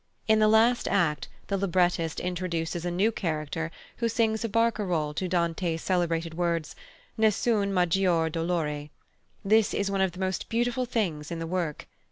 In 0.27 0.39
the 0.39 0.47
last 0.47 0.87
act 0.87 1.27
the 1.45 1.57
librettist 1.57 2.19
introduces 2.19 2.85
a 2.85 2.89
new 2.89 3.11
character 3.11 3.69
who 3.97 4.09
sings 4.09 4.43
a 4.43 4.49
barcarolle 4.49 5.13
to 5.13 5.27
Dante's 5.27 5.83
celebrated 5.83 6.33
words, 6.33 6.75
"Nessun 7.19 7.71
maggior 7.71 8.31
do 8.31 8.41
lore." 8.41 8.89
This 9.45 9.75
is 9.75 9.91
one 9.91 10.01
of 10.01 10.13
the 10.13 10.19
most 10.19 10.49
beautiful 10.49 10.85
things 10.87 11.29
in 11.29 11.37
the 11.37 11.45
work. 11.45 11.85